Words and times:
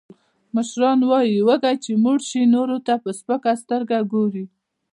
مشران 0.55 0.99
وایي: 1.09 1.37
وږی 1.47 1.75
چې 1.83 1.91
موړ 2.03 2.17
شي، 2.29 2.41
نورو 2.55 2.77
ته 2.87 2.93
په 3.03 3.09
سپکه 3.19 3.53
سترګه 3.61 3.97
ګوري. 4.13 4.45